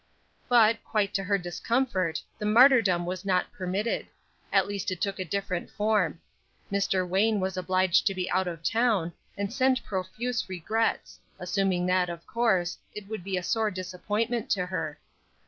But, 0.49 0.83
quite 0.83 1.13
to 1.13 1.23
her 1.23 1.37
discomfort, 1.37 2.23
the 2.39 2.45
martyrdom 2.47 3.05
was 3.05 3.23
not 3.23 3.51
permitted; 3.51 4.07
at 4.51 4.67
least 4.67 4.89
it 4.89 4.99
took 4.99 5.19
a 5.19 5.23
different 5.23 5.69
form. 5.69 6.19
Mr. 6.71 7.07
Wayne 7.07 7.39
was 7.39 7.55
obliged 7.55 8.07
to 8.07 8.15
be 8.15 8.27
out 8.31 8.47
of 8.47 8.63
town, 8.63 9.13
and 9.37 9.53
sent 9.53 9.83
profuse 9.83 10.49
regrets, 10.49 11.19
assuming 11.37 11.85
that, 11.85 12.09
of 12.09 12.25
course, 12.25 12.79
it 12.95 13.07
would 13.09 13.23
be 13.23 13.37
a 13.37 13.43
sore 13.43 13.69
disappointment 13.69 14.49
to 14.49 14.65
her. 14.65 14.97